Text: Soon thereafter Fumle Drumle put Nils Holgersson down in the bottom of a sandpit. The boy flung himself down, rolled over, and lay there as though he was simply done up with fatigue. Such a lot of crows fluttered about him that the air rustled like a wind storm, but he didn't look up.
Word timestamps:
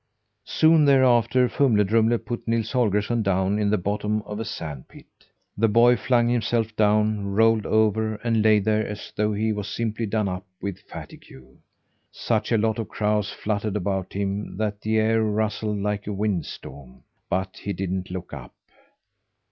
Soon 0.47 0.85
thereafter 0.85 1.47
Fumle 1.47 1.83
Drumle 1.85 2.17
put 2.17 2.47
Nils 2.47 2.71
Holgersson 2.71 3.21
down 3.21 3.59
in 3.59 3.69
the 3.69 3.77
bottom 3.77 4.23
of 4.23 4.39
a 4.39 4.45
sandpit. 4.45 5.05
The 5.55 5.67
boy 5.67 5.95
flung 5.95 6.27
himself 6.27 6.75
down, 6.75 7.27
rolled 7.27 7.67
over, 7.67 8.15
and 8.23 8.41
lay 8.41 8.57
there 8.57 8.83
as 8.87 9.13
though 9.15 9.31
he 9.31 9.53
was 9.53 9.67
simply 9.67 10.07
done 10.07 10.27
up 10.27 10.43
with 10.59 10.79
fatigue. 10.89 11.31
Such 12.11 12.51
a 12.51 12.57
lot 12.57 12.79
of 12.79 12.89
crows 12.89 13.29
fluttered 13.29 13.75
about 13.75 14.13
him 14.13 14.57
that 14.57 14.81
the 14.81 14.97
air 14.97 15.21
rustled 15.23 15.77
like 15.77 16.07
a 16.07 16.13
wind 16.13 16.47
storm, 16.47 17.03
but 17.29 17.57
he 17.57 17.71
didn't 17.71 18.09
look 18.09 18.33
up. 18.33 18.55